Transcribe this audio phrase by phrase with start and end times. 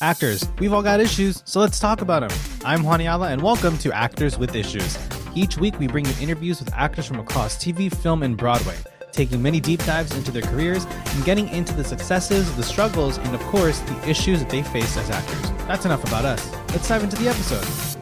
[0.00, 2.38] Actors, we've all got issues, so let's talk about them.
[2.64, 4.96] I'm Juan Ayala, and welcome to Actors with Issues.
[5.34, 8.76] Each week, we bring you interviews with actors from across TV, film, and Broadway,
[9.10, 13.34] taking many deep dives into their careers and getting into the successes, the struggles, and
[13.34, 15.50] of course, the issues that they face as actors.
[15.66, 16.48] That's enough about us.
[16.68, 17.97] Let's dive into the episode.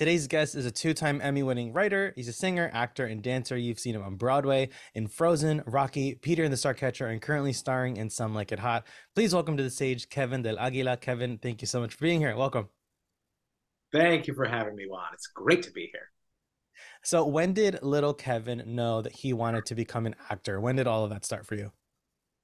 [0.00, 2.14] Today's guest is a two time Emmy winning writer.
[2.16, 3.58] He's a singer, actor, and dancer.
[3.58, 7.98] You've seen him on Broadway, in Frozen, Rocky, Peter and the Starcatcher, and currently starring
[7.98, 8.86] in Some Like It Hot.
[9.14, 10.96] Please welcome to the stage Kevin Del Aguila.
[10.96, 12.34] Kevin, thank you so much for being here.
[12.34, 12.70] Welcome.
[13.92, 15.10] Thank you for having me, Juan.
[15.12, 16.08] It's great to be here.
[17.04, 20.62] So, when did little Kevin know that he wanted to become an actor?
[20.62, 21.72] When did all of that start for you?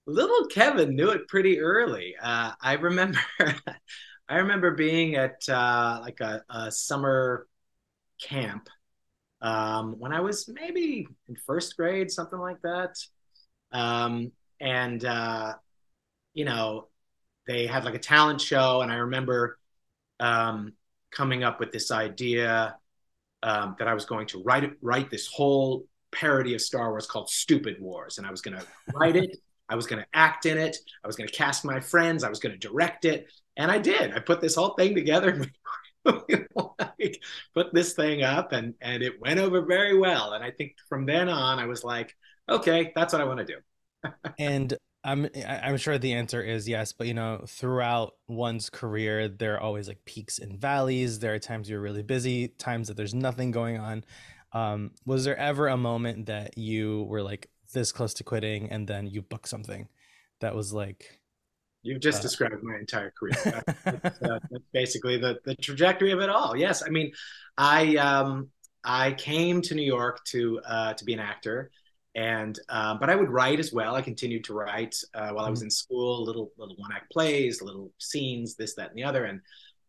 [0.06, 2.16] Little Kevin knew it pretty early.
[2.22, 3.18] Uh, I remember
[4.28, 7.46] I remember being at uh, like a, a, summer
[8.20, 8.68] camp
[9.40, 12.96] um, when I was maybe in first grade, something like that.
[13.72, 15.54] Um, and, uh,
[16.34, 16.88] you know,
[17.46, 18.80] they had like a talent show.
[18.80, 19.58] And I remember
[20.18, 20.72] um,
[21.12, 22.76] coming up with this idea
[23.42, 27.30] um, that I was going to write, write this whole parody of Star Wars called
[27.30, 28.18] Stupid Wars.
[28.18, 29.36] And I was going to write it.
[29.68, 30.76] I was going to act in it.
[31.04, 32.24] I was going to cast my friends.
[32.24, 33.30] I was going to direct it.
[33.56, 34.12] And I did.
[34.12, 35.44] I put this whole thing together,
[36.04, 37.22] like,
[37.54, 40.32] put this thing up, and and it went over very well.
[40.32, 42.14] And I think from then on, I was like,
[42.48, 44.10] okay, that's what I want to do.
[44.38, 44.74] and
[45.06, 49.60] I'm I'm sure the answer is yes, but you know, throughout one's career, there are
[49.60, 51.20] always like peaks and valleys.
[51.20, 54.04] There are times you're really busy, times that there's nothing going on.
[54.52, 58.86] Um, was there ever a moment that you were like this close to quitting, and
[58.86, 59.88] then you booked something
[60.40, 61.20] that was like
[61.86, 63.34] You've just uh, described my entire career.
[63.84, 66.56] that's, uh, that's, basically the, the trajectory of it all.
[66.56, 67.12] Yes, I mean,
[67.56, 68.50] I um,
[68.84, 71.70] I came to New York to uh, to be an actor,
[72.14, 73.94] and um, but I would write as well.
[73.94, 75.66] I continued to write uh, while I was mm-hmm.
[75.66, 79.40] in school, little little one act plays, little scenes, this, that, and the other, and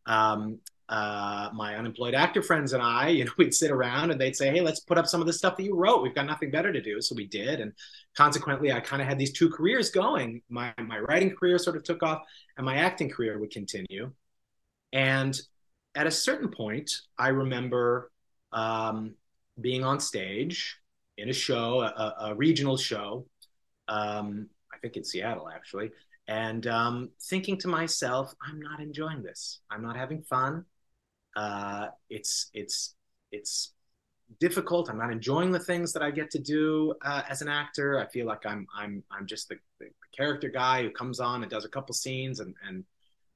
[0.06, 0.60] um,
[0.90, 4.50] uh, my unemployed actor friends and I, you know, we'd sit around and they'd say,
[4.50, 6.02] "Hey, let's put up some of the stuff that you wrote.
[6.02, 7.74] We've got nothing better to do." So we did, and
[8.16, 10.42] consequently, I kind of had these two careers going.
[10.50, 12.22] My my writing career sort of took off,
[12.58, 14.12] and my acting career would continue.
[14.94, 15.40] And
[15.96, 18.12] at a certain point, I remember
[18.54, 19.16] um,
[19.60, 20.78] being on stage
[21.18, 23.26] in a show, a, a regional show.
[23.88, 25.92] Um, I think in Seattle, actually,
[26.28, 29.60] and um, thinking to myself, I'm not enjoying this.
[29.72, 30.66] I'm not having fun.
[31.38, 32.96] Uh, it's it's
[33.32, 33.74] it's
[34.40, 34.90] difficult.
[34.90, 38.00] I'm not enjoying the things that I get to do uh, as an actor.
[38.00, 41.52] I feel like I'm I'm I'm just the, the, character guy who comes on and
[41.52, 42.84] does a couple scenes and and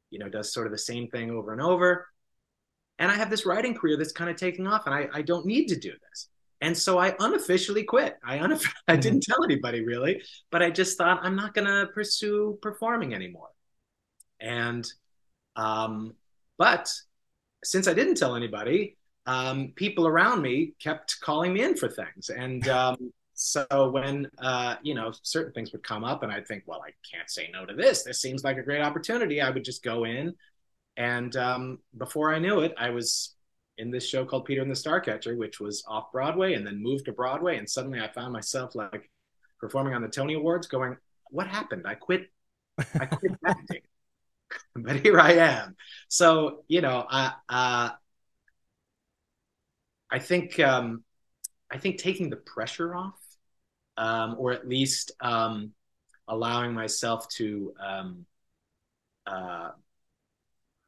[0.09, 2.07] you know does sort of the same thing over and over.
[2.97, 5.45] And I have this writing career that's kind of taking off, and I I don't
[5.45, 6.27] need to do this.
[6.59, 8.17] And so I unofficially quit.
[8.23, 9.01] I unof- I mm-hmm.
[9.01, 13.49] didn't tell anybody really, but I just thought I'm not going to pursue performing anymore.
[14.39, 14.87] And
[15.55, 16.15] um,
[16.57, 16.91] but
[17.63, 22.29] since I didn't tell anybody, um, people around me kept calling me in for things.
[22.29, 26.63] And um, so when, uh, you know, certain things would come up and I'd think,
[26.65, 28.03] well, I can't say no to this.
[28.03, 29.41] This seems like a great opportunity.
[29.41, 30.33] I would just go in.
[30.97, 33.35] And um, before I knew it, I was
[33.77, 37.05] in this show called Peter and the Starcatcher, which was off Broadway and then moved
[37.05, 37.57] to Broadway.
[37.57, 39.09] And suddenly I found myself like
[39.59, 40.97] performing on the Tony Awards going,
[41.29, 41.87] what happened?
[41.87, 42.29] I quit.
[42.99, 43.81] I quit acting.
[44.75, 45.75] but here I am.
[46.07, 47.89] So you know, I uh,
[50.09, 51.03] I think um,
[51.69, 53.19] I think taking the pressure off,
[53.97, 55.71] um, or at least um,
[56.27, 58.25] allowing myself to um,
[59.25, 59.71] uh,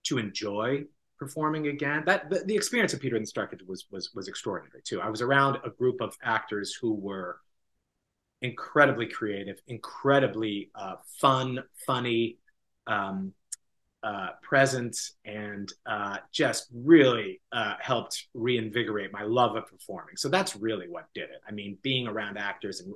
[0.03, 0.84] to enjoy
[1.18, 2.03] performing again.
[2.06, 5.01] That the, the experience of Peter and the Starcatcher was was was extraordinary too.
[5.01, 7.38] I was around a group of actors who were
[8.41, 12.38] incredibly creative, incredibly uh, fun, funny.
[12.85, 13.34] Um,
[14.03, 20.18] uh, present and uh, just really uh, helped reinvigorate my love of performing.
[20.18, 21.41] So that's really what did it.
[21.47, 22.94] I mean, being around actors and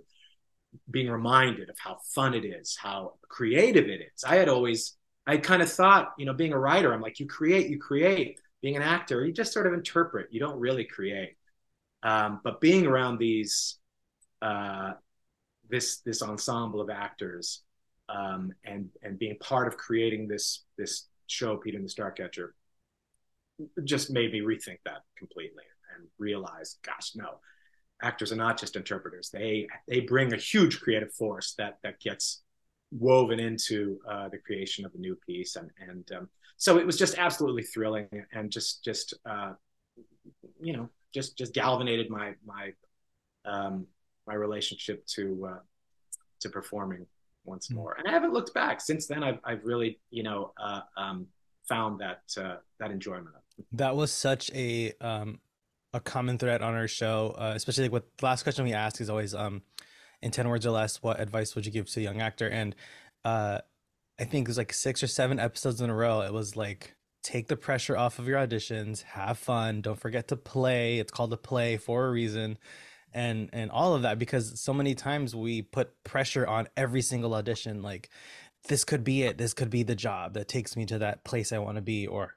[0.91, 4.23] being reminded of how fun it is, how creative it is.
[4.25, 7.27] I had always, I kind of thought, you know, being a writer, I'm like, you
[7.27, 8.39] create, you create.
[8.61, 10.27] Being an actor, you just sort of interpret.
[10.31, 11.37] You don't really create.
[12.01, 13.77] Um, but being around these,
[14.41, 14.93] uh,
[15.69, 17.61] this this ensemble of actors
[18.09, 22.49] um, and and being part of creating this this show, Peter and the Starcatcher,
[23.83, 25.63] just made me rethink that completely
[25.95, 27.39] and realize, gosh, no,
[28.01, 29.29] actors are not just interpreters.
[29.29, 32.43] They they bring a huge creative force that that gets
[32.91, 36.97] woven into uh, the creation of a new piece, and and um, so it was
[36.97, 39.53] just absolutely thrilling and just just uh,
[40.61, 42.71] you know just just galvanized my my
[43.45, 43.87] um,
[44.25, 45.59] my relationship to uh,
[46.39, 47.05] to performing
[47.47, 47.95] once more.
[47.97, 49.23] And I haven't looked back since then.
[49.23, 51.27] I've I've really you know uh, um,
[51.67, 53.29] found that uh, that enjoyment.
[53.71, 55.39] That was such a um,
[55.93, 59.01] a common thread on our show, uh, especially like what the last question we ask
[59.01, 59.61] is always um,
[60.21, 62.47] in ten words or less, what advice would you give to a young actor?
[62.47, 62.75] And
[63.25, 63.59] uh,
[64.19, 66.21] I think it was like six or seven episodes in a row.
[66.21, 70.37] It was like take the pressure off of your auditions, have fun, don't forget to
[70.37, 70.99] play.
[70.99, 72.57] It's called a play for a reason
[73.13, 77.33] and and all of that because so many times we put pressure on every single
[77.33, 78.09] audition like
[78.67, 79.37] this could be it.
[79.37, 82.07] This could be the job that takes me to that place i want to be
[82.07, 82.33] or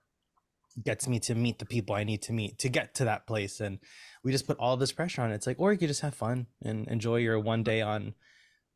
[0.83, 3.61] gets me to meet the people i need to meet to get to that place.
[3.61, 3.79] And
[4.23, 5.35] we just put all this pressure on it.
[5.35, 8.15] It's like or you could just have fun and enjoy your one day on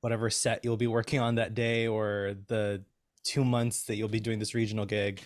[0.00, 2.84] whatever set you'll be working on that day or the
[3.24, 5.22] two months that you'll be doing this regional gig.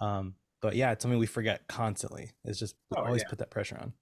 [0.00, 2.32] Um, but yeah it's something we forget constantly.
[2.44, 3.28] It's just oh, always yeah.
[3.28, 3.92] put that pressure on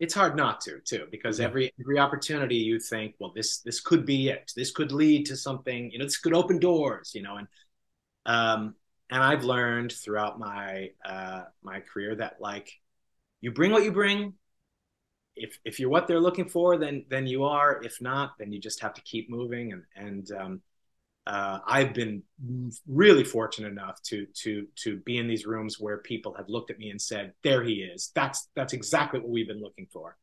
[0.00, 4.04] it's hard not to too because every every opportunity you think well this this could
[4.04, 4.52] be it.
[4.56, 7.48] This could lead to something you know this could open doors you know and
[8.26, 8.74] um
[9.10, 12.72] and i've learned throughout my uh my career that like
[13.44, 14.32] you bring what you bring.
[15.36, 17.82] If if you're what they're looking for then then you are.
[17.84, 20.62] If not then you just have to keep moving and and um
[21.26, 22.22] uh, I've been
[22.86, 26.78] really fortunate enough to to to be in these rooms where people have looked at
[26.78, 28.12] me and said, "There he is.
[28.14, 30.16] That's that's exactly what we've been looking for."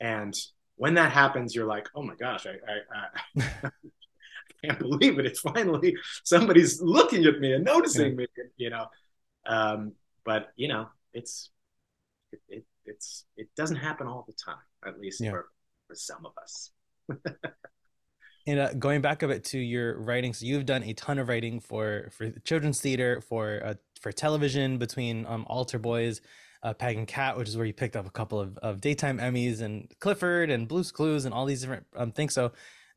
[0.00, 0.34] And
[0.76, 3.70] when that happens, you're like, "Oh my gosh, I I, I,
[4.64, 5.26] can't believe it!
[5.26, 8.16] It's finally somebody's looking at me and noticing yeah.
[8.16, 8.86] me." You know,
[9.44, 9.92] um,
[10.24, 11.50] but you know, it's
[12.32, 14.56] it, it, it's it doesn't happen all the time,
[14.86, 15.30] at least yeah.
[15.30, 15.48] for
[15.88, 16.70] for some of us.
[18.48, 21.28] And uh, going back a bit to your writing, so you've done a ton of
[21.28, 26.22] writing for for children's theater, for uh, for television between um, Altar Boyz,
[26.62, 29.18] uh, Peg and Cat, which is where you picked up a couple of, of daytime
[29.18, 32.32] Emmys, and Clifford and Blue's Clues, and all these different um, things.
[32.32, 32.52] So,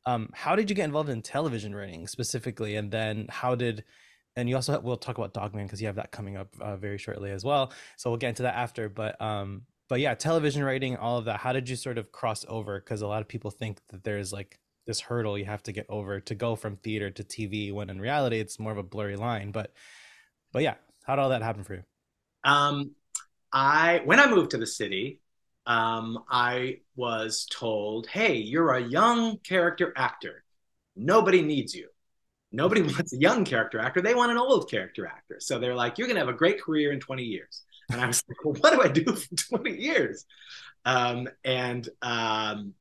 [0.06, 3.84] um, how did you get involved in television writing specifically, and then how did
[4.38, 6.78] and you also have, we'll talk about Dogman because you have that coming up uh,
[6.78, 7.74] very shortly as well.
[7.98, 8.88] So we'll get into that after.
[8.88, 11.42] But um, but yeah, television writing, all of that.
[11.42, 12.80] How did you sort of cross over?
[12.80, 15.86] Because a lot of people think that there's like this hurdle you have to get
[15.90, 19.16] over to go from theater to TV when in reality it's more of a blurry
[19.16, 19.52] line.
[19.52, 19.74] But
[20.52, 20.76] but yeah,
[21.06, 21.84] how did all that happen for you?
[22.44, 22.92] Um,
[23.52, 25.20] I when I moved to the city,
[25.66, 30.44] um, I was told, "Hey, you're a young character actor.
[30.96, 31.90] Nobody needs you.
[32.52, 34.02] Nobody wants a young character actor.
[34.02, 35.38] They want an old character actor.
[35.40, 38.24] So they're like, you're gonna have a great career in 20 years." And I was
[38.30, 40.26] like, well, "What do I do for 20 years?"
[40.86, 42.74] Um, and um,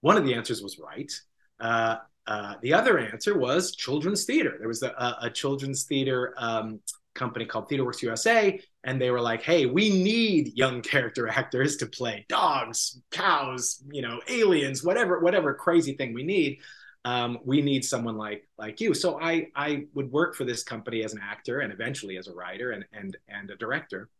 [0.00, 1.12] one of the answers was right.
[1.60, 1.96] Uh,
[2.26, 4.56] uh, the other answer was children's theater.
[4.58, 6.80] There was a, a children's theater um,
[7.14, 11.86] company called TheaterWorks USA, and they were like, "Hey, we need young character actors to
[11.86, 16.58] play dogs, cows, you know, aliens, whatever, whatever crazy thing we need.
[17.04, 21.02] Um, we need someone like like you." So I I would work for this company
[21.04, 24.10] as an actor and eventually as a writer and and and a director.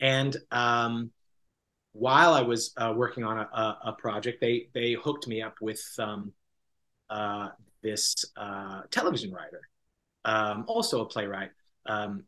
[0.00, 1.10] And um,
[1.98, 5.82] while I was uh, working on a, a, project, they they hooked me up with
[5.98, 6.32] um,
[7.10, 7.48] uh,
[7.82, 9.60] this uh, television writer,
[10.24, 11.50] um, also a playwright,
[11.86, 12.24] um,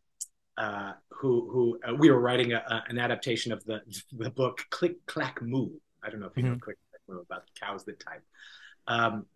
[0.56, 3.80] uh, who who uh, we were writing a, an adaptation of the
[4.12, 5.68] the book Click Clack Moo.
[6.02, 6.52] I don't know if you mm-hmm.
[6.52, 8.22] know Click Clack Moo about cows that type.
[8.88, 9.26] Um,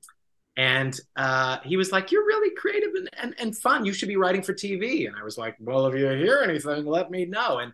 [0.57, 3.85] and uh, he was like, "You're really creative and, and and fun.
[3.85, 6.87] You should be writing for TV." And I was like, "Well, if you hear anything,
[6.87, 7.73] let me know." And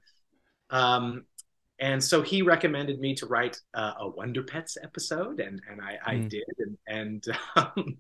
[0.70, 1.24] um,
[1.80, 5.98] and so he recommended me to write uh, a Wonder Pets episode, and and I,
[6.04, 6.28] I mm.
[6.28, 7.24] did, and and
[7.56, 7.96] um,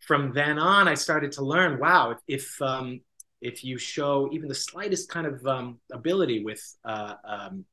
[0.00, 1.80] from then on, I started to learn.
[1.80, 3.00] Wow, if um,
[3.40, 7.64] if you show even the slightest kind of um, ability with uh, um,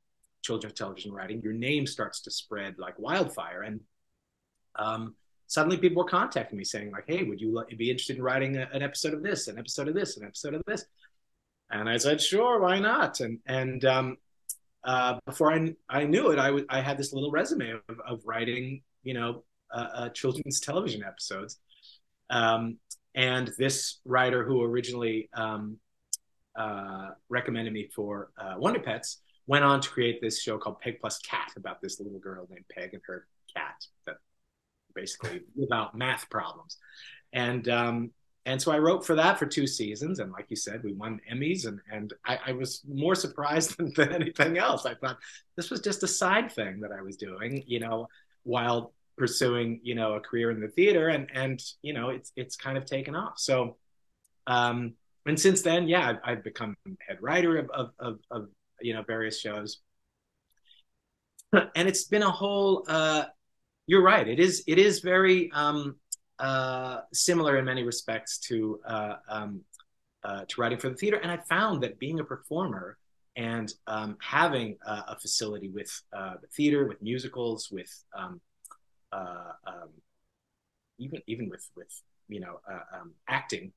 [0.42, 3.82] children's television writing, your name starts to spread like wildfire, and
[4.78, 5.14] um,
[5.48, 8.70] suddenly people were contacting me saying like, "Hey, would you be interested in writing a,
[8.74, 10.86] an episode of this, an episode of this, an episode of this?"
[11.70, 14.18] And I said, "Sure, why not?" And and um,
[14.84, 18.22] uh, before I, I knew it, I, w- I had this little resume of, of
[18.26, 21.60] writing, you know, uh, uh, children's television episodes.
[22.30, 22.78] Um,
[23.16, 25.78] and this writer who originally um,
[26.56, 31.00] uh, recommended me for uh, Wonder Pets went on to create this show called Peg
[31.00, 33.76] Plus Cat about this little girl named Peg and her cat
[34.06, 34.18] that
[34.96, 36.78] basically about math problems.
[37.34, 38.12] And um,
[38.46, 41.22] and so I wrote for that for two seasons, and like you said, we won
[41.32, 44.86] Emmys, and and I, I was more surprised than, than, anything else.
[44.86, 45.18] I thought
[45.56, 48.08] this was just a side thing that I was doing, you know,
[48.44, 52.58] while pursuing you know a career in the theater, and and you know it's it's
[52.58, 53.40] kind of taken off.
[53.40, 53.78] So,
[54.46, 54.96] um,
[55.26, 56.76] and since then, yeah, I've, I've become
[57.08, 58.50] head writer of, of of, of
[58.82, 59.80] you know various shows,
[61.54, 62.84] and it's been a whole.
[62.90, 63.26] Uh,
[63.88, 64.28] you're right.
[64.28, 65.96] It is it is very um,
[66.40, 69.62] uh, similar in many respects to uh, um,
[70.24, 72.98] uh, to writing for the theater, and I found that being a performer
[73.36, 78.40] and um, having a, a, facility with uh, the theater, with musicals, with um,
[79.12, 79.90] uh, um,
[81.00, 83.72] even even with with you know uh, um, acting,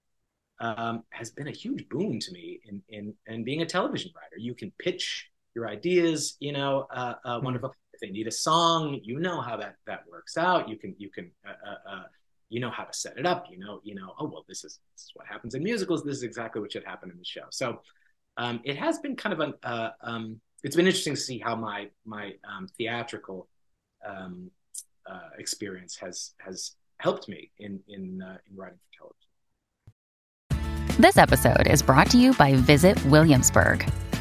[0.61, 4.39] um, has been a huge boon to me in in in being a television writer.
[4.39, 7.45] You can pitch your ideas, you know, uh, uh, hmm.
[7.45, 7.75] wonderful.
[7.95, 10.69] If they need a song, you know how that that works out.
[10.69, 12.03] You can you can uh,
[12.49, 13.47] you know how to set it up.
[13.51, 16.05] You know, you know, oh well, this is this is what happens in musicals.
[16.05, 17.45] This is exactly what should happen in the show.
[17.51, 17.81] So
[18.37, 21.57] um, it has been kind of an uh, um, it's been interesting to see how
[21.57, 23.49] my my um, theatrical
[24.07, 24.51] um,
[25.09, 29.17] uh, experience has has helped me in in uh, in writing for television.
[31.01, 33.85] This episode is brought to you by Visit Williamsburg.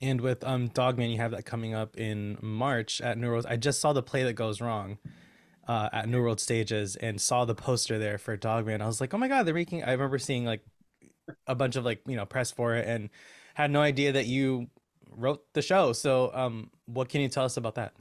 [0.00, 3.46] And with um Dogman, you have that coming up in March at New World.
[3.48, 4.98] I just saw the play that goes wrong
[5.66, 8.82] uh, at New World Stages and saw the poster there for Dogman.
[8.82, 9.84] I was like, oh my god, they're making.
[9.84, 10.62] I remember seeing like
[11.46, 13.10] a bunch of like you know press for it and
[13.54, 14.68] had no idea that you
[15.10, 15.92] wrote the show.
[15.92, 17.94] So um, what can you tell us about that?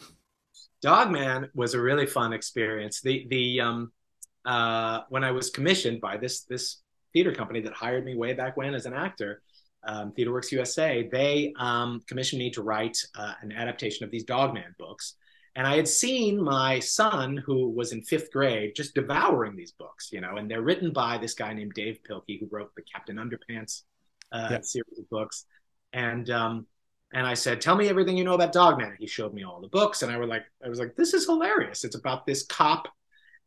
[0.81, 3.01] Dogman was a really fun experience.
[3.01, 3.91] The the um
[4.45, 6.81] uh when I was commissioned by this this
[7.13, 9.41] theater company that hired me way back when as an actor
[9.85, 14.75] um, TheaterWorks USA, they um, commissioned me to write uh, an adaptation of these Dogman
[14.77, 15.15] books.
[15.55, 20.09] And I had seen my son, who was in fifth grade, just devouring these books,
[20.11, 23.17] you know, and they're written by this guy named Dav Pilkey, who wrote the Captain
[23.17, 23.83] Underpants
[24.31, 24.65] uh, yep.
[24.65, 25.45] series of books.
[25.91, 26.65] And um,
[27.13, 29.67] and I said, "Tell me everything you know about Dogman." He showed me all the
[29.67, 31.83] books, and I was like, "I was like, this is hilarious.
[31.83, 32.87] It's about this cop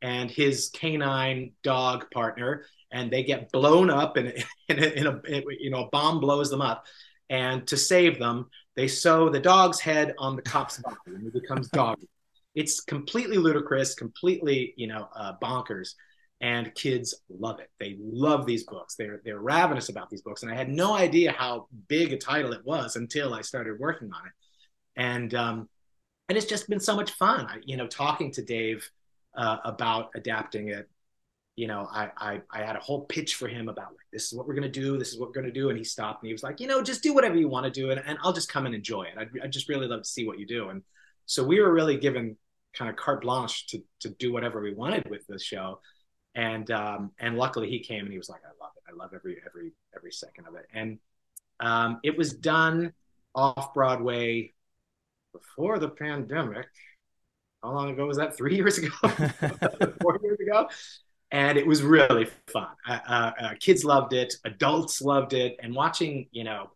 [0.03, 4.29] and his canine dog partner and they get blown up and
[4.69, 5.21] in, in, in, a,
[5.59, 6.87] you know a bomb blows them up.
[7.29, 11.31] And to save them they sew the dog's head on the cop's body and he
[11.31, 11.99] becomes dog.
[12.55, 15.91] It's completely ludicrous completely you know uh, bonkers
[16.41, 17.71] and kids love it.
[17.79, 18.95] They love these books.
[18.95, 22.53] They're they're ravenous about these books and i had no idea how big a title
[22.53, 24.33] it was until i started working on it.
[24.97, 25.69] And um
[26.29, 27.47] and it's just been so much fun.
[27.47, 28.89] I, you know talking to dave
[29.37, 30.89] uh, about adapting it
[31.57, 34.35] you know, I, I, I had a whole pitch for him about like, this is
[34.35, 34.99] what we're going to do.
[34.99, 35.71] This is what we're going to do.
[35.71, 37.71] And he stopped and he was like, you know, just do whatever you want to
[37.71, 37.91] do.
[37.91, 39.15] And, and I'll just come and enjoy it.
[39.19, 40.69] I'd, I'd just really love to see what you do.
[40.69, 40.83] And
[41.25, 42.37] so we were really given
[42.75, 45.81] kind of carte blanche to, to do whatever we wanted with this show.
[46.35, 48.83] And, um, and luckily he came and he was like, I love it.
[48.93, 50.67] I love every, every, every second of it.
[50.75, 50.99] And,
[51.59, 52.93] um, it was done
[53.35, 54.53] off Broadway
[55.33, 56.67] before the pandemic.
[57.63, 58.37] How long ago was that?
[58.37, 58.91] Three years ago,
[60.03, 60.69] four years ago
[61.31, 62.69] and it was really fun.
[62.89, 66.71] Uh, uh, kids loved it, adults loved it, and watching you know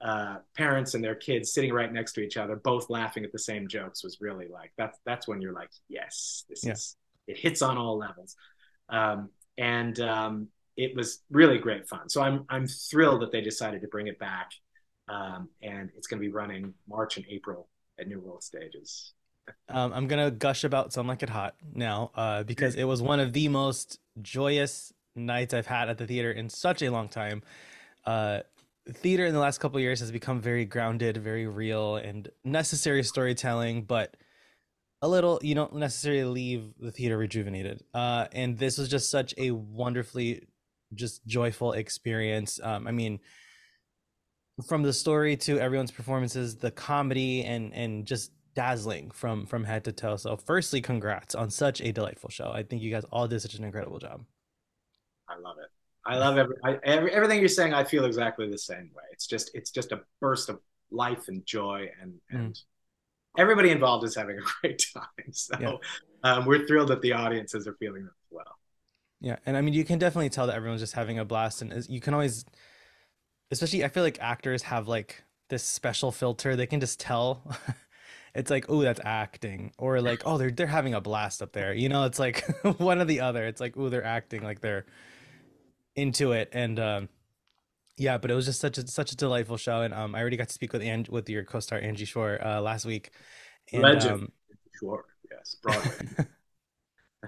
[0.00, 3.38] uh, parents and their kids sitting right next to each other, both laughing at the
[3.38, 6.72] same jokes, was really like that's that's when you're like, yes, this yeah.
[6.72, 8.36] is it hits on all levels,
[8.88, 12.08] um, and um, it was really great fun.
[12.08, 14.50] So I'm I'm thrilled that they decided to bring it back,
[15.08, 19.12] um, and it's going to be running March and April at New World Stages.
[19.68, 23.20] Um, I'm gonna gush about "Some Like It Hot" now uh, because it was one
[23.20, 27.42] of the most joyous nights I've had at the theater in such a long time.
[28.04, 28.40] Uh,
[28.88, 33.82] theater in the last couple years has become very grounded, very real, and necessary storytelling,
[33.82, 34.16] but
[35.02, 37.82] a little you don't necessarily leave the theater rejuvenated.
[37.94, 40.46] Uh, and this was just such a wonderfully,
[40.94, 42.60] just joyful experience.
[42.62, 43.20] Um, I mean
[44.66, 49.84] from the story to everyone's performances, the comedy and and just dazzling from from head
[49.84, 50.16] to toe.
[50.16, 52.50] So, firstly, congrats on such a delightful show.
[52.52, 54.24] I think you guys all did such an incredible job.
[55.28, 55.70] I love it.
[56.04, 57.74] I love every, I, every everything you're saying.
[57.74, 59.04] I feel exactly the same way.
[59.12, 62.38] It's just it's just a burst of life and joy, and mm.
[62.38, 62.62] and mm.
[63.38, 65.32] everybody involved is having a great time.
[65.32, 65.72] So yeah.
[66.24, 68.58] um, we're thrilled that the audiences are feeling it as well.
[69.20, 71.86] Yeah, and I mean, you can definitely tell that everyone's just having a blast, and
[71.88, 72.46] you can always,
[73.50, 76.56] especially, I feel like actors have like this special filter.
[76.56, 77.42] They can just tell.
[78.34, 81.72] it's like, oh, that's acting, or like, oh, they're they're having a blast up there.
[81.72, 82.44] You know, it's like
[82.78, 83.46] one or the other.
[83.46, 84.86] It's like, oh, they're acting like they're
[85.96, 87.08] into it, and um,
[87.96, 88.18] yeah.
[88.18, 90.48] But it was just such a such a delightful show, and um, I already got
[90.48, 93.10] to speak with and with your co-star Angie Schworer uh, last week.
[93.72, 94.12] And, Legend.
[94.12, 94.32] Um,
[94.82, 96.26] Schworer, yes, Broadway.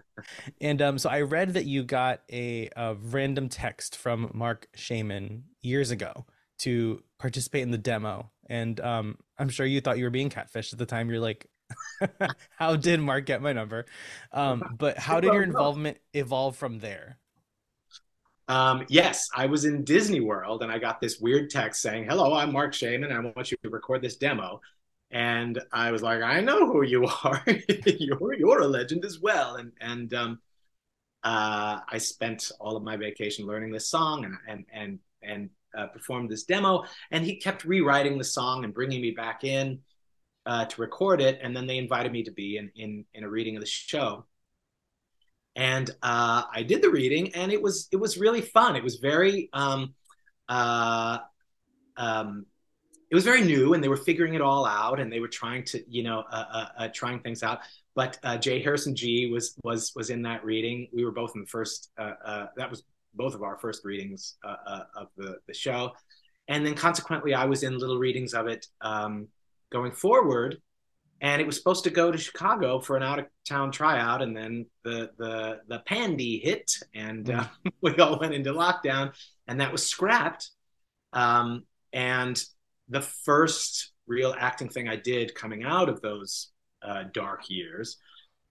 [0.61, 5.45] and um, so I read that you got a, a random text from Marc Shaiman
[5.61, 6.27] years ago
[6.59, 10.75] to participate in the demo, and um, I'm sure you thought you were being catfished
[10.75, 11.09] at the time.
[11.09, 11.47] You're like,
[12.51, 13.87] "How did Mark get my number?"
[14.31, 17.19] Um, but how did your involvement evolve from there?
[18.49, 22.35] Um, yes, I was in Disney World and I got this weird text saying, "Hello,
[22.35, 23.11] I'm Marc Shaiman.
[23.11, 24.61] I want you to record this demo."
[25.13, 27.45] and I was like, I know who you are.
[27.87, 29.57] you're you're a legend as well.
[29.57, 30.39] And and um,
[31.23, 35.87] uh, I spent all of my vacation learning this song and and and and uh,
[35.89, 36.85] performed this demo.
[37.11, 39.81] And he kept rewriting the song and bringing me back in
[40.47, 41.41] uh, to record it.
[41.43, 44.27] And then they invited me to be in in in a reading of the show.
[45.55, 48.75] And uh, I did the reading, and it was it was really fun.
[48.75, 49.95] It was very um,
[50.49, 51.19] uh,
[51.97, 52.47] um,
[53.13, 55.63] it was very new and they were figuring it all out and they were trying
[55.63, 57.61] to you know uh, uh, trying things out
[57.95, 61.43] but uh, J Harrison Ghee was was was in that reading we were both in
[61.43, 62.83] the first uh, uh, that was
[63.15, 65.93] both of our first readings of the the show.
[66.49, 69.29] And then consequently i was in little readings of it um,
[69.71, 70.61] going forward.
[71.21, 74.23] And it was supposed to go to chicago for an out of town tryout.
[74.23, 77.51] And then the the the pandy hit and mm.
[77.81, 79.13] we all went into lockdown.
[79.47, 80.51] And that was scrapped.
[81.13, 82.43] Um, and
[82.89, 86.51] the first real acting thing I did coming out of those
[86.83, 87.99] uh, dark years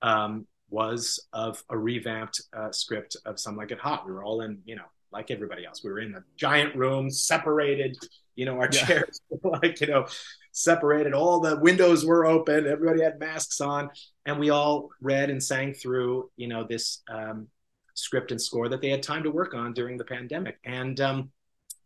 [0.01, 4.05] um, was of a revamped uh, script of Some Like It Hot.
[4.05, 5.83] We were all in, you know, like everybody else.
[5.83, 7.97] We were in a giant room, separated.
[8.35, 8.85] You know, our yeah.
[8.85, 10.07] chairs were like, you know,
[10.51, 11.13] separated.
[11.13, 12.65] All the windows were open.
[12.65, 13.89] Everybody had masks on,
[14.25, 17.47] and we all read and sang through, you know, this um,
[17.93, 20.57] script and score that they had time to work on during the pandemic.
[20.63, 21.31] And um,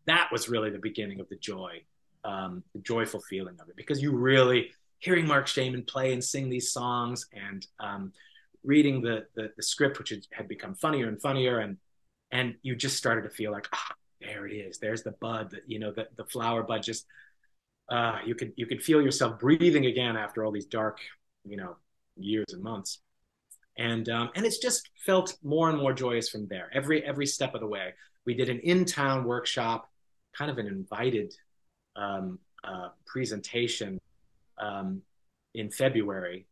[0.06, 1.82] that was really the beginning of the joy
[2.26, 6.50] um, the joyful feeling of it because you really hearing Marc Shaiman play and sing
[6.50, 8.12] these songs and um,
[8.66, 11.78] reading the, the, the script, which had become funnier and funnier, and
[12.32, 15.62] and you just started to feel like ah, there it is, there's the bud, that
[15.68, 17.06] you know, the the flower bud just
[17.90, 21.00] uh, you could you could feel yourself breathing again after all these dark,
[21.44, 21.76] you know,
[22.18, 23.00] years and months.
[23.78, 26.70] And um, and it's just felt more and more joyous from there.
[26.74, 27.94] Every every step of the way,
[28.26, 29.90] we did an in town workshop,
[30.36, 31.34] kind of an invited
[31.96, 34.00] um, uh, presentation
[34.58, 35.02] um,
[35.54, 36.48] in February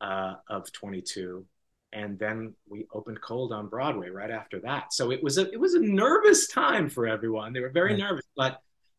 [0.00, 1.46] uh, of 22,
[1.94, 4.92] and then we opened cold on Broadway right after that.
[4.92, 7.52] So it was a it was a nervous time for everyone.
[7.52, 8.00] They were very right.
[8.00, 8.58] nervous, but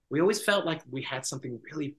[0.09, 1.97] we always felt like we had something really.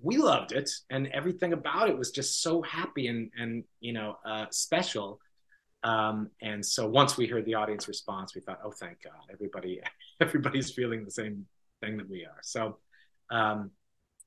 [0.00, 4.18] We loved it, and everything about it was just so happy and and you know
[4.26, 5.20] uh, special.
[5.84, 9.80] Um, and so once we heard the audience response, we thought, oh, thank God, everybody
[10.20, 11.46] everybody's feeling the same
[11.80, 12.38] thing that we are.
[12.42, 12.78] So
[13.30, 13.70] um,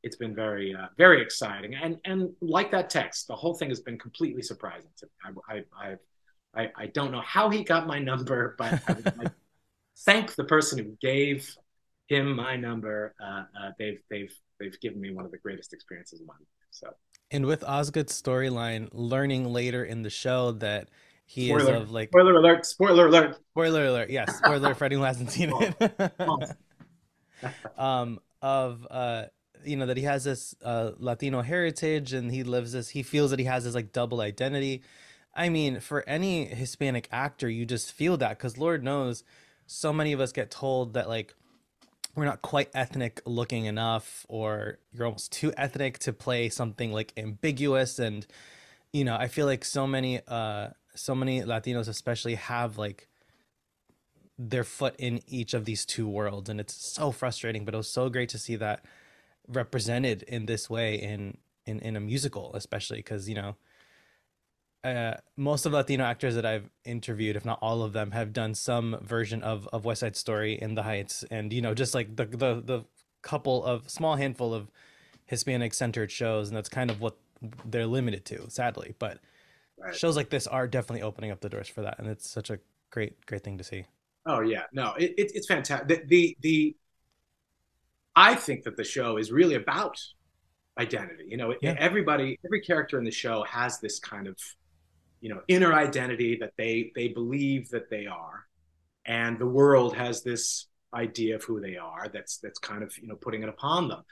[0.03, 1.75] it's been very uh, very exciting.
[1.75, 5.41] And and like that text the whole thing has been completely surprising to me.
[5.49, 5.95] I i
[6.53, 9.27] i, I don't know how he got my number but I,
[9.99, 11.55] thank the person who gave
[12.07, 13.15] him my number.
[13.21, 16.47] Uh, uh, they've they've they've given me one of the greatest experiences of my life
[16.71, 16.93] so.
[17.29, 20.89] And with osgood's storyline learning later in the show that
[21.25, 23.37] he spoiler, is of like spoiler alert spoiler alert.
[23.51, 26.11] Spoiler alert yes spoiler for anyone who hasn't seen it
[27.77, 29.25] um of uh
[29.65, 33.31] you know that he has this uh latino heritage and he lives this he feels
[33.31, 34.81] that he has this like double identity.
[35.33, 39.23] I mean for any hispanic actor you just feel that because lord knows
[39.65, 41.33] so many of us get told that like
[42.15, 47.13] we're not quite ethnic looking enough or you're almost too ethnic to play something like
[47.17, 47.99] ambiguous.
[47.99, 48.25] And
[48.91, 53.07] you know i feel like so many uh so many latinos especially have like
[54.37, 56.49] their foot in each of these two worlds.
[56.49, 58.83] And it's so frustrating but it was so great to see that
[59.47, 63.55] represented in this way in in, in a musical especially because you know
[64.83, 68.55] uh, most of Latino actors that I've interviewed, if not all of them, have done
[68.55, 72.15] some version of, of West Side Story in the Heights, and you know, just like
[72.15, 72.85] the the the
[73.21, 74.71] couple of small handful of
[75.27, 77.15] Hispanic centered shows, and that's kind of what
[77.65, 78.95] they're limited to, sadly.
[78.97, 79.19] But
[79.77, 79.95] right.
[79.95, 82.57] shows like this are definitely opening up the doors for that, and it's such a
[82.89, 83.85] great great thing to see.
[84.25, 85.87] Oh yeah, no, it, it, it's fantastic.
[85.87, 86.75] The, the, the
[88.15, 89.97] I think that the show is really about
[90.77, 91.25] identity.
[91.27, 91.75] You know, yeah.
[91.77, 94.37] everybody, every character in the show has this kind of,
[95.21, 98.45] you know, inner identity that they they believe that they are,
[99.05, 102.07] and the world has this idea of who they are.
[102.11, 104.03] That's that's kind of you know putting it upon them,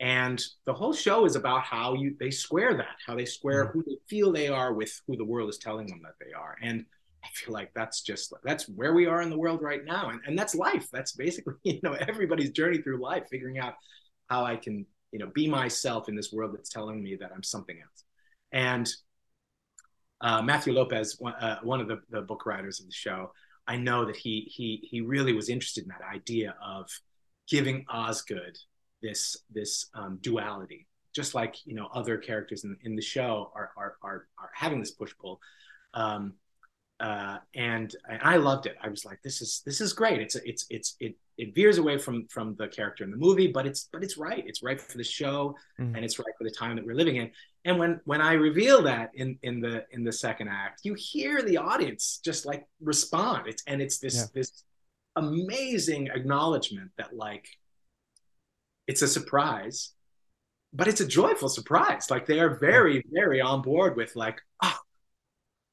[0.00, 3.78] and the whole show is about how you they square that, how they square mm-hmm.
[3.78, 6.56] who they feel they are with who the world is telling them that they are.
[6.62, 6.86] And
[7.24, 10.20] I feel like that's just that's where we are in the world right now, and
[10.26, 10.88] and that's life.
[10.92, 13.74] That's basically you know everybody's journey through life, figuring out
[14.28, 17.42] how I can you know be myself in this world that's telling me that I'm
[17.42, 18.04] something else.
[18.52, 18.92] And
[20.20, 23.32] uh, Matthew Lopez, one, uh, one of the, the book writers of the show,
[23.66, 26.88] I know that he he he really was interested in that idea of
[27.48, 28.58] giving Osgood
[29.02, 33.70] this this um, duality, just like you know other characters in, in the show are
[33.76, 35.40] are are, are having this push pull.
[35.94, 36.34] Um,
[37.00, 38.76] uh, and, and I loved it.
[38.82, 40.20] I was like, this is this is great.
[40.20, 43.66] It's it's it's it it veers away from from the character in the movie, but
[43.66, 44.44] it's but it's right.
[44.46, 45.94] It's right for the show, mm-hmm.
[45.96, 47.30] and it's right for the time that we're living in.
[47.64, 51.42] And when when I reveal that in in the in the second act, you hear
[51.42, 53.48] the audience just like respond.
[53.48, 54.26] It's and it's this yeah.
[54.32, 54.64] this
[55.16, 57.48] amazing acknowledgement that like
[58.86, 59.92] it's a surprise,
[60.72, 62.08] but it's a joyful surprise.
[62.08, 64.78] Like they are very very on board with like, oh,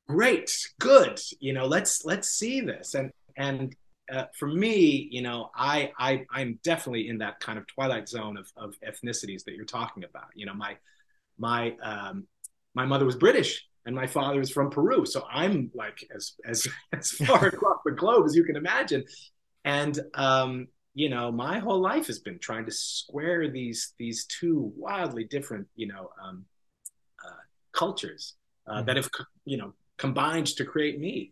[0.07, 1.19] great, good.
[1.39, 2.93] You know, let's let's see this.
[2.93, 3.75] And and
[4.11, 8.37] uh, for me, you know, I I I'm definitely in that kind of twilight zone
[8.37, 10.27] of of ethnicities that you're talking about.
[10.35, 10.77] You know, my
[11.37, 12.27] my um,
[12.73, 16.67] my mother was British and my father is from Peru, so I'm like as as
[16.93, 19.03] as far across the globe as you can imagine.
[19.63, 24.73] And um, you know, my whole life has been trying to square these these two
[24.75, 26.45] wildly different, you know, um,
[27.25, 28.35] uh, cultures
[28.67, 28.85] uh, mm-hmm.
[28.87, 29.09] that have
[29.45, 31.31] you know combined to create me.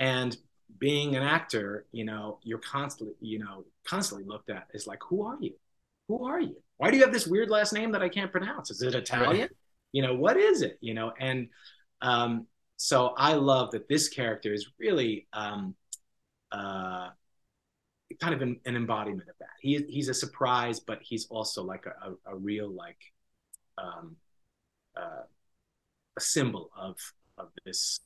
[0.00, 0.36] And
[0.78, 5.24] being an actor, you know, you're constantly, you know, constantly looked at as like, who
[5.24, 5.54] are you?
[6.08, 6.56] Who are you?
[6.78, 8.70] Why do you have this weird last name that I can't pronounce?
[8.70, 9.42] Is it Italian?
[9.42, 9.50] Right.
[9.92, 10.78] You know, what is it?
[10.80, 11.48] You know, and
[12.02, 15.74] um, so I love that this character is really um,
[16.52, 17.10] uh,
[18.20, 19.48] kind of an, an, embodiment of that.
[19.60, 23.00] He, he's a surprise, but he's also like a, a, a real like
[23.76, 24.16] um,
[24.96, 25.22] uh,
[26.16, 26.96] a symbol of
[27.38, 28.00] of this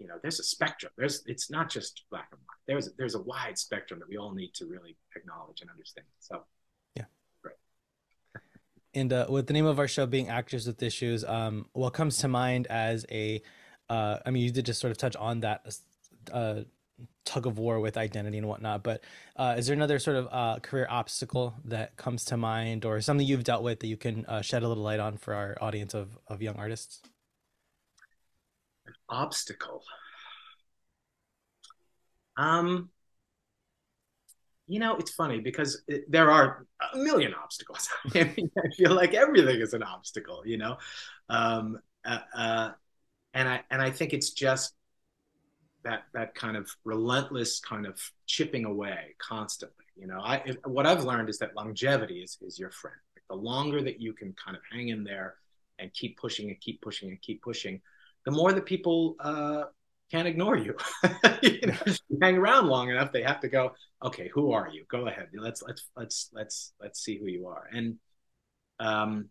[0.00, 0.92] you know there's a spectrum.
[0.96, 2.58] There's it's not just black and white.
[2.66, 6.06] There's there's a wide spectrum that we all need to really acknowledge and understand.
[6.20, 6.44] So
[6.94, 7.04] yeah.
[7.42, 7.56] great.
[8.94, 12.18] And uh, with the name of our show being actors with issues um, what comes
[12.18, 13.42] to mind as a
[13.88, 15.76] uh, I mean you did just sort of touch on that
[16.32, 16.60] uh,
[17.24, 19.02] tug of war with identity and whatnot but
[19.36, 23.26] uh, is there another sort of uh, career obstacle that comes to mind or something
[23.26, 25.94] you've dealt with that you can uh, shed a little light on for our audience
[25.94, 27.00] of, of young artists
[29.14, 29.82] obstacle.
[32.36, 32.90] Um,
[34.66, 37.88] you know, it's funny because it, there are a million obstacles.
[38.14, 40.78] I, mean, I feel like everything is an obstacle, you know,
[41.28, 42.70] um, uh, uh,
[43.34, 44.74] and I and I think it's just
[45.84, 49.84] that that kind of relentless kind of chipping away constantly.
[49.96, 52.96] You know, I it, what I've learned is that longevity is is your friend.
[53.16, 55.34] Like the longer that you can kind of hang in there
[55.78, 57.80] and keep pushing and keep pushing and keep pushing,
[58.24, 59.64] the more that people uh,
[60.10, 60.76] can't ignore you.
[61.42, 63.72] you, know, you hang around long enough, they have to go.
[64.02, 64.84] Okay, who are you?
[64.88, 65.28] Go ahead.
[65.34, 67.68] Let's let's let's let's let's see who you are.
[67.72, 67.96] And
[68.80, 69.28] um,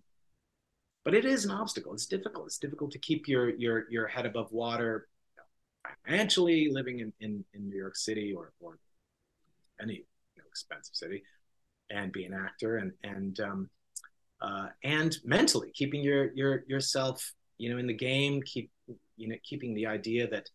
[1.05, 1.93] but it is an obstacle.
[1.93, 2.47] It's difficult.
[2.47, 5.07] It's difficult to keep your your your head above water
[6.05, 8.77] financially living in, in, in New York City or, or
[9.81, 10.03] any you
[10.37, 11.23] know, expensive city
[11.89, 13.69] and be an actor and and um,
[14.41, 18.71] uh, and mentally keeping your your yourself you know in the game keep
[19.15, 20.49] you know keeping the idea that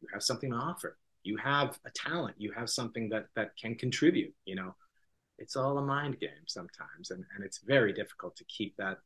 [0.00, 0.98] you have something to offer.
[1.22, 2.34] You have a talent.
[2.38, 4.74] You have something that that can contribute you know.
[5.36, 8.98] It's all a mind game sometimes and, and it's very difficult to keep that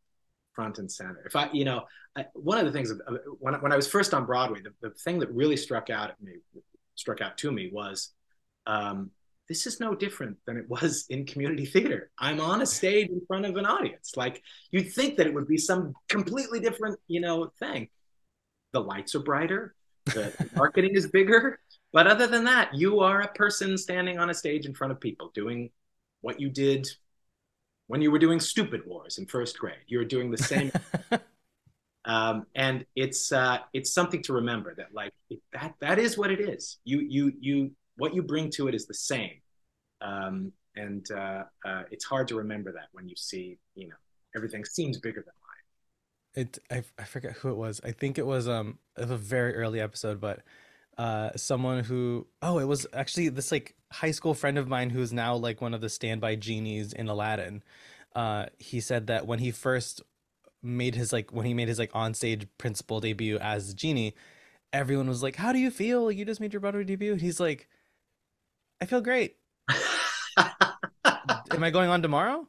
[0.53, 1.23] front and center.
[1.25, 1.85] If i you know
[2.17, 2.93] I, one of the things
[3.39, 6.21] when, when i was first on broadway the, the thing that really struck out at
[6.21, 6.35] me
[6.97, 8.11] struck out to me was
[8.67, 9.11] um,
[9.49, 12.11] this is no different than it was in community theater.
[12.19, 14.17] I'm on a stage in front of an audience.
[14.17, 17.89] Like you'd think that it would be some completely different, you know, thing.
[18.73, 21.59] The lights are brighter, the marketing is bigger,
[21.93, 25.01] but other than that, you are a person standing on a stage in front of
[25.01, 25.71] people doing
[26.21, 26.87] what you did
[27.87, 29.77] when you were doing stupid wars in first grade.
[29.87, 30.71] You're doing the same.
[32.05, 35.15] um, and it's uh, it's something to remember that like
[35.53, 36.79] that that is what it is.
[36.85, 39.41] You you you what you bring to it is the same.
[40.01, 43.97] Um, and uh, uh, it's hard to remember that when you see, you know,
[44.35, 45.35] everything seems bigger than
[46.47, 46.47] life.
[46.47, 47.81] It, I, I forget who it was.
[47.85, 50.43] I think it was um a very early episode, but
[50.97, 55.13] uh someone who oh it was actually this like high school friend of mine who's
[55.13, 57.63] now like one of the standby genies in Aladdin.
[58.15, 60.03] Uh, he said that when he first
[60.63, 64.15] made his like when he made his like onstage principal debut as genie,
[64.73, 66.11] everyone was like, "How do you feel?
[66.13, 67.69] You just made your Broadway debut." He's like,
[68.81, 69.37] I feel great.
[70.39, 72.47] Am I going on tomorrow?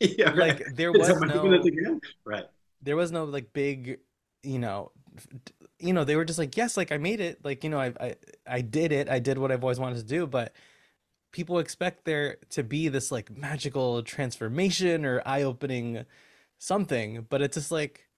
[0.00, 0.36] yeah, right.
[0.36, 2.00] like there was Am I doing no?
[2.24, 2.44] Right.
[2.82, 4.00] there was no like big
[4.42, 4.90] you know
[5.78, 7.92] you know they were just like yes like i made it like you know I,
[8.00, 8.14] I
[8.46, 10.54] i did it i did what i've always wanted to do but
[11.32, 16.04] people expect there to be this like magical transformation or eye-opening
[16.58, 18.08] something but it's just like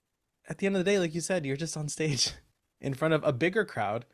[0.49, 2.33] at the end of the day like you said you're just on stage
[2.81, 4.07] in front of a bigger crowd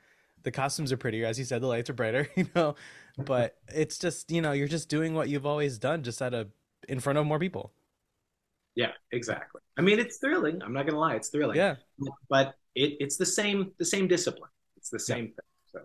[0.43, 2.75] the costumes are prettier as you said the lights are brighter you know
[3.19, 6.49] but it's just you know you're just doing what you've always done just at a
[6.89, 7.73] in front of more people
[8.75, 9.61] Yeah, exactly.
[9.77, 10.63] I mean, it's thrilling.
[10.63, 11.57] I'm not gonna lie, it's thrilling.
[11.57, 11.77] yeah
[12.29, 14.51] But it, it's the same the same discipline.
[14.77, 15.49] It's the same thing.
[15.73, 15.81] So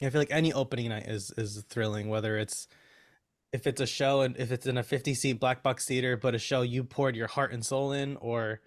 [0.00, 2.66] Yeah, I feel like any opening night is is thrilling, whether it's
[3.52, 6.34] if it's a show and if it's in a 50 seat black box theater, but
[6.34, 8.60] a show you poured your heart and soul in, or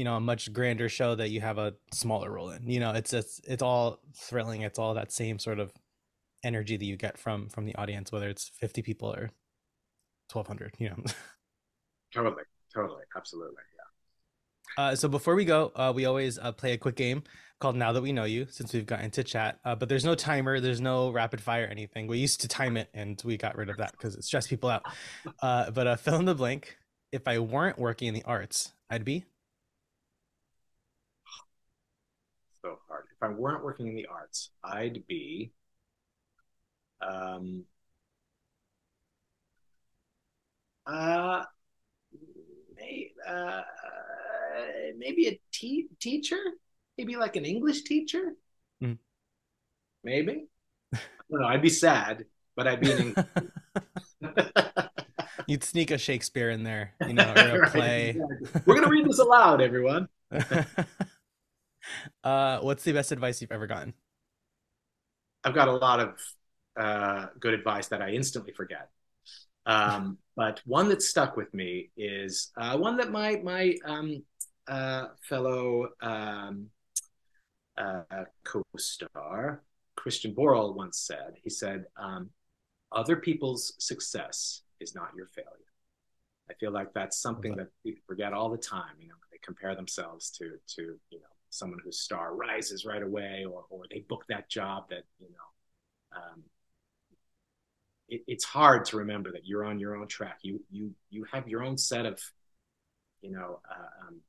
[0.00, 2.66] you know, a much grander show that you have a smaller role in.
[2.66, 4.62] You know, it's it's it's all thrilling.
[4.62, 5.74] It's all that same sort of
[6.42, 9.28] energy that you get from from the audience, whether it's 50 people or
[10.32, 10.96] 1200, you know.
[12.14, 13.62] totally, totally, absolutely.
[14.78, 14.82] Yeah.
[14.82, 17.22] Uh, so before we go, uh, we always uh, play a quick game
[17.60, 19.58] called Now That We Know You, since we've gotten to chat.
[19.66, 22.06] Uh, but there's no timer, there's no rapid fire anything.
[22.06, 24.70] We used to time it, and we got rid of that because it stressed people
[24.70, 24.86] out.
[25.42, 26.78] Uh, but uh, fill in the blank.
[27.12, 29.26] If I weren't working in the arts, I'd be.
[32.62, 33.04] So hard.
[33.20, 35.52] If I weren't working in the arts, I'd be
[37.02, 37.64] um
[40.86, 41.44] uh,
[42.76, 43.60] may, uh
[44.96, 46.38] maybe a te- teacher,
[46.96, 48.32] maybe like an English teacher.
[48.80, 48.94] Hmm.
[50.02, 50.46] Maybe.
[50.94, 50.98] I
[51.30, 51.46] don't know.
[51.48, 52.24] I'd be sad,
[52.56, 53.26] but I'd be an English.
[55.46, 58.08] You'd sneak a Shakespeare in there, you know, or a Right, play.
[58.10, 58.48] exactly.
[58.64, 60.08] We're gonna read this aloud, everyone.
[62.24, 63.94] uh, what's the best advice you've ever gotten?
[65.44, 66.14] I've got a lot of
[66.76, 68.88] uh, good advice that I instantly forget.
[69.66, 74.22] Um, but one that stuck with me is uh, one that my my um,
[74.68, 76.66] uh, fellow um,
[77.76, 79.62] uh, co-star
[79.96, 81.34] Christian Borle once said.
[81.42, 82.30] He said, um,
[82.92, 85.48] "Other people's success is not your failure."
[86.50, 88.96] I feel like that's something that people forget all the time.
[88.98, 93.44] You know, they compare themselves to to you know someone whose star rises right away,
[93.48, 96.18] or or they book that job that you know.
[96.18, 96.42] Um,
[98.08, 100.38] it, it's hard to remember that you're on your own track.
[100.42, 102.20] You you you have your own set of,
[103.22, 104.20] you know, uh, um,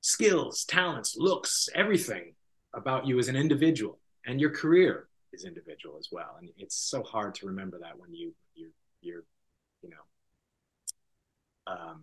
[0.00, 2.34] skills, talents, looks, everything
[2.74, 6.36] about you as an individual, and your career is individual as well.
[6.40, 8.70] And it's so hard to remember that when you you
[9.00, 9.24] you're
[9.82, 12.02] you know um,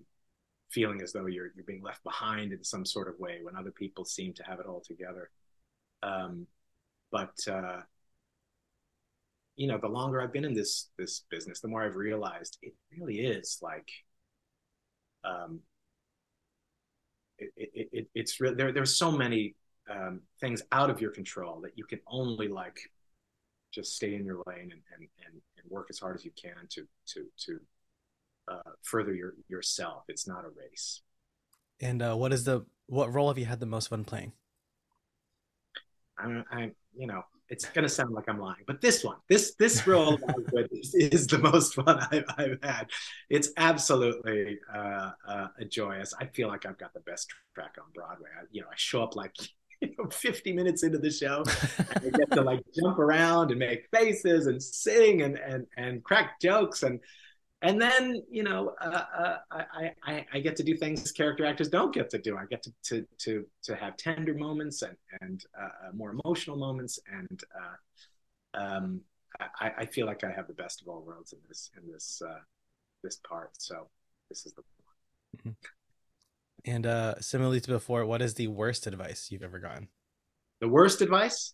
[0.69, 3.71] feeling as though you're you're being left behind in some sort of way when other
[3.71, 5.29] people seem to have it all together.
[6.03, 6.47] Um,
[7.11, 7.81] but uh,
[9.55, 12.73] you know, the longer I've been in this this business, the more I've realized it
[12.97, 13.89] really is like,
[15.23, 15.59] um,
[17.39, 18.71] it, it, it it's re- there.
[18.71, 19.55] There's so many
[19.89, 22.77] um, things out of your control that you can only like
[23.73, 26.67] just stay in your lane and and and, and work as hard as you can
[26.69, 27.59] to to to
[28.47, 30.03] uh, further your yourself.
[30.07, 31.01] It's not a race.
[31.81, 34.33] And uh, what is the what role have you had the most fun playing?
[36.17, 39.85] I, I you know, it's gonna sound like I'm lying, but this one, this this
[39.87, 40.19] role
[40.71, 42.89] is, is the most fun I've, I've had.
[43.29, 46.13] It's absolutely uh, uh, joyous.
[46.19, 48.29] I feel like I've got the best track on Broadway.
[48.37, 49.35] I, you know, I show up like
[49.81, 51.43] you know, 50 minutes into the show,
[51.77, 56.03] and I get to like jump around and make faces and sing and and and
[56.03, 56.99] crack jokes and
[57.61, 61.69] and then you know uh, uh, I, I I get to do things character actors
[61.69, 62.37] don't get to do.
[62.37, 66.99] I get to to to, to have tender moments and and uh, more emotional moments,
[67.11, 69.01] and uh, um,
[69.59, 72.21] I, I feel like I have the best of all worlds in this in this
[72.25, 72.39] uh,
[73.03, 73.51] this part.
[73.57, 73.89] So
[74.29, 74.63] this is the
[75.43, 75.55] one.
[76.65, 79.87] And uh, similarly to before, what is the worst advice you've ever gotten?
[80.59, 81.53] the worst advice.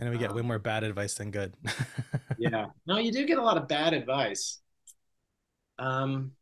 [0.00, 1.54] Know we get Uh, way more bad advice than good.
[2.38, 4.60] Yeah, no, you do get a lot of bad advice.
[5.78, 6.32] Um,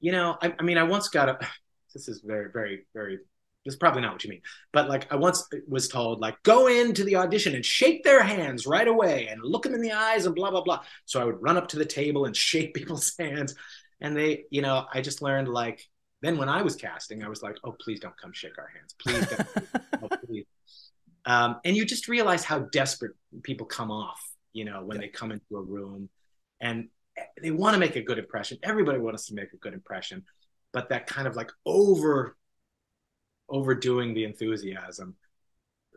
[0.00, 1.38] you know, I, I mean, I once got a.
[1.94, 3.18] This is very, very, very.
[3.66, 4.40] This is probably not what you mean,
[4.72, 8.66] but like I once was told, like go into the audition and shake their hands
[8.66, 10.80] right away and look them in the eyes and blah blah blah.
[11.04, 13.54] So I would run up to the table and shake people's hands,
[14.00, 15.86] and they, you know, I just learned like.
[16.22, 18.94] Then when I was casting, I was like, oh please don't come shake our hands,
[18.98, 19.82] please don't, please.
[21.24, 24.20] Um, and you just realize how desperate people come off,
[24.52, 25.02] you know, when Yeah.
[25.02, 26.08] they come into a room,
[26.60, 26.88] and
[27.40, 28.58] they want to make a good impression.
[28.62, 30.24] Everybody wants to make a good impression,
[30.72, 32.36] but that kind of like over
[33.48, 35.14] overdoing the enthusiasm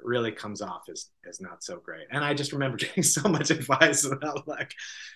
[0.03, 2.05] really comes off as as not so great.
[2.11, 4.71] And I just remember getting so much advice about like,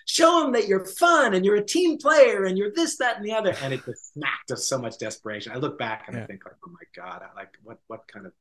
[0.06, 3.24] show them that you're fun and you're a team player and you're this, that, and
[3.24, 3.54] the other.
[3.62, 5.52] And it just smacked us so much desperation.
[5.52, 6.22] I look back and yeah.
[6.22, 8.32] I think like, oh my God, I, like what what kind of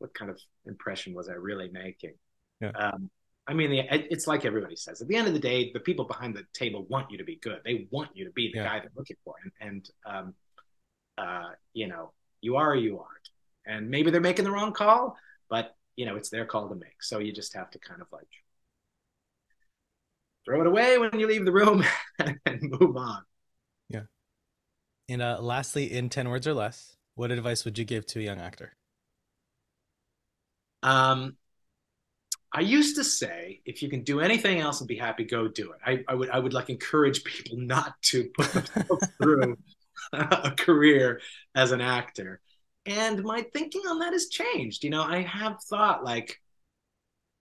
[0.00, 2.14] what kind of impression was I really making?
[2.60, 2.70] Yeah.
[2.70, 3.10] Um,
[3.46, 5.00] I mean, it's like everybody says.
[5.00, 7.36] At the end of the day, the people behind the table want you to be
[7.36, 7.60] good.
[7.64, 8.64] They want you to be the yeah.
[8.64, 10.34] guy they're looking for, and, and um,
[11.18, 13.28] uh, you know, you are or you aren't.
[13.66, 15.16] And maybe they're making the wrong call,
[15.48, 17.02] but you know, it's their call to make.
[17.02, 18.28] So you just have to kind of like
[20.44, 21.84] throw it away when you leave the room
[22.18, 23.22] and move on.
[23.88, 24.02] Yeah.
[25.08, 28.22] And uh, lastly, in 10 words or less, what advice would you give to a
[28.22, 28.76] young actor?
[30.82, 31.36] Um,
[32.52, 35.72] I used to say, if you can do anything else and be happy, go do
[35.72, 35.78] it.
[35.86, 39.56] I, I would I would like encourage people not to put themselves through
[40.12, 41.20] a career
[41.54, 42.40] as an actor.
[42.86, 44.82] And my thinking on that has changed.
[44.82, 46.40] You know, I have thought like,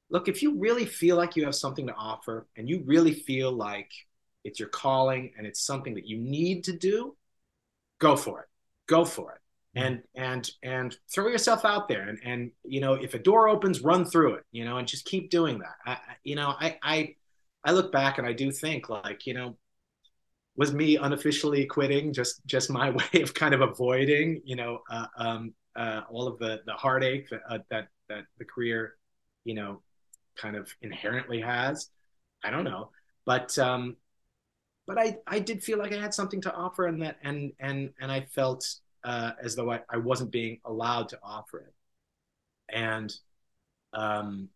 [0.10, 3.52] look, if you really feel like you have something to offer and you really feel
[3.52, 3.89] like
[4.43, 7.15] it's your calling and it's something that you need to do,
[7.99, 8.47] go for it.
[8.88, 9.41] Go for it.
[9.75, 13.82] And and and throw yourself out there and and you know if a door opens
[13.82, 15.75] run through it you know and just keep doing that.
[15.86, 17.15] I, you know I I
[17.63, 19.58] I look back and I do think like you know
[20.55, 25.05] was me unofficially quitting just just my way of kind of avoiding you know uh,
[25.17, 28.95] um, uh, all of the the heartache that, uh, that that the career
[29.45, 29.82] you know
[30.36, 31.89] kind of inherently has?
[32.43, 32.89] I don't know.
[33.25, 33.97] But um
[34.88, 37.91] but i i did feel like i had something to offer and that and and
[38.01, 38.65] and i felt
[39.03, 41.73] uh as though i, I wasn't being allowed to offer it
[42.75, 43.13] and
[43.93, 44.49] um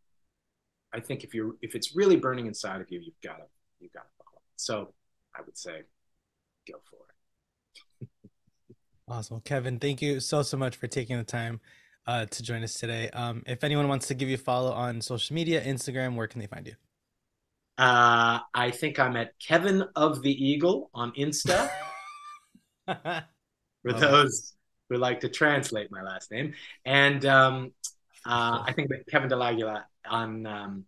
[0.93, 3.45] i think if you're if it's really burning inside of you you've got to
[3.79, 4.93] you've got to follow it so
[5.36, 5.82] I would say
[6.67, 8.29] go for it.
[9.08, 9.41] awesome.
[9.41, 11.60] Kevin, thank you so, so much for taking the time
[12.08, 13.10] uh, to join us today.
[13.10, 16.39] Um, if anyone wants to give you a follow on social media, Instagram, where can
[16.39, 16.75] they find you?
[17.77, 21.69] Uh, I think I'm at Kevin of the Eagle on Insta.
[23.84, 24.54] for those
[24.89, 26.54] who like to translate my last name.
[26.86, 27.72] And um,
[28.26, 30.86] uh, I think Kevin Del Aguila on um,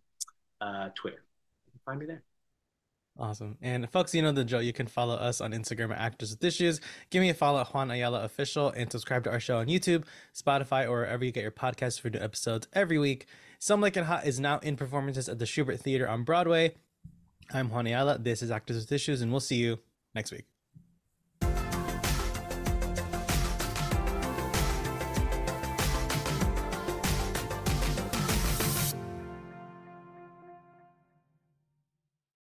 [0.60, 1.22] uh, Twitter.
[1.66, 2.22] You can find me there.
[3.18, 3.56] Awesome.
[3.62, 4.60] And folks, you know the drill.
[4.60, 6.80] You can follow us on Instagram at Actors with Issues.
[7.08, 10.04] Give me a follow at Juan Ayala Official and subscribe to our show on YouTube,
[10.34, 13.26] Spotify, or wherever you get your podcasts for new episodes every week.
[13.58, 16.74] Some Like It Hot is now in performances at the Shubert Theater on Broadway.
[17.54, 18.18] I'm Juan Ayala.
[18.18, 19.78] This is Actors with Issues, and we'll see you
[20.14, 20.55] next week.